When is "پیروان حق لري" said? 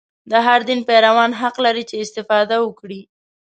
0.89-1.83